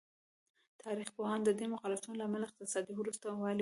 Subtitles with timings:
[0.83, 3.59] تاریخ پوهان د دې مخالفتونو لاملونه اقتصادي وروسته والی بولي.